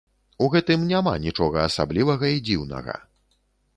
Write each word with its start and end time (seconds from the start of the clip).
У 0.45 0.45
гэтым 0.53 0.85
няма 0.93 1.13
нічога 1.27 1.57
асаблівага 1.69 2.25
і 2.37 2.43
дзіўнага. 2.49 2.97